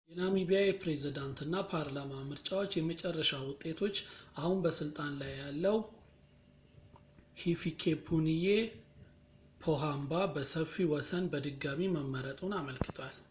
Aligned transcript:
የናሚቢያ 0.09 0.59
የፕሬዝዳንት 0.65 1.39
እና 1.45 1.55
ፓርላማ 1.71 2.13
ምርጫዎች 2.29 2.71
የመጨረሻ 2.77 3.31
ውጤቶች 3.49 3.97
አሁን 4.41 4.57
በስልጣን 4.65 5.11
ላይ 5.21 5.33
ያለው 5.41 5.77
ሂፊኬፑንዬ 7.43 8.47
ፖሃምባ 9.65 10.13
በሰፊ 10.37 10.73
ወሰን 10.93 11.29
በድጋሚ 11.35 11.83
መመረጡን 11.97 12.55
አመልክቷል 12.61 13.15